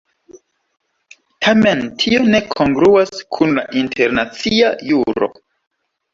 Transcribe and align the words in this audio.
Tamen 1.47 1.83
tio 2.05 2.21
ne 2.31 2.39
kongruas 2.55 3.13
kun 3.37 3.55
la 3.59 3.67
internacia 3.83 4.75
juro. 4.95 5.33